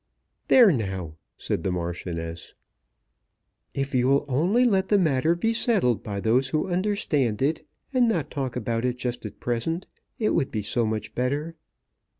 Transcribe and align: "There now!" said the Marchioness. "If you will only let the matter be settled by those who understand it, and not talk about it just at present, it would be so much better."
"There 0.47 0.71
now!" 0.71 1.17
said 1.37 1.61
the 1.63 1.71
Marchioness. 1.71 2.55
"If 3.75 3.93
you 3.93 4.07
will 4.07 4.25
only 4.27 4.65
let 4.65 4.89
the 4.89 4.97
matter 4.97 5.35
be 5.35 5.53
settled 5.53 6.01
by 6.01 6.19
those 6.19 6.47
who 6.49 6.67
understand 6.67 7.39
it, 7.39 7.67
and 7.93 8.09
not 8.09 8.31
talk 8.31 8.55
about 8.55 8.83
it 8.83 8.97
just 8.97 9.27
at 9.27 9.39
present, 9.39 9.85
it 10.17 10.29
would 10.33 10.49
be 10.49 10.63
so 10.63 10.87
much 10.87 11.13
better." 11.13 11.55